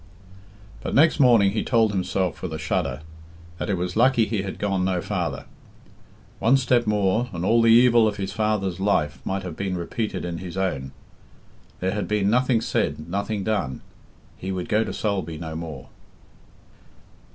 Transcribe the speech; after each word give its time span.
But 0.81 0.95
next 0.95 1.19
morning 1.19 1.51
he 1.51 1.63
told 1.63 1.91
himself, 1.91 2.41
with 2.41 2.53
a 2.53 2.57
shudder, 2.57 3.01
that 3.59 3.69
it 3.69 3.75
was 3.77 3.95
lucky 3.95 4.25
he 4.25 4.41
had 4.41 4.57
gone 4.57 4.83
no 4.83 4.99
farther. 4.99 5.45
One 6.39 6.57
step 6.57 6.87
more 6.87 7.29
and 7.31 7.45
all 7.45 7.61
the 7.61 7.69
evil 7.69 8.07
of 8.07 8.17
his 8.17 8.33
father's 8.33 8.79
life 8.79 9.23
might 9.23 9.43
have 9.43 9.55
been 9.55 9.77
repeated 9.77 10.25
in 10.25 10.39
his 10.39 10.57
own. 10.57 10.91
There 11.81 11.91
had 11.91 12.07
been 12.07 12.31
nothing 12.31 12.61
said, 12.61 13.07
nothing 13.09 13.43
done. 13.43 13.83
He 14.37 14.51
would 14.51 14.69
go 14.69 14.83
to 14.83 14.91
Sulby 14.91 15.37
no 15.37 15.55
more. 15.55 15.89